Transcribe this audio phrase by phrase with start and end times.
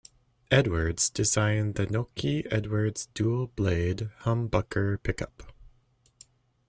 [0.49, 5.53] Edwards designed the "Nokie Edwards Dual Blade Humbucker Pickup".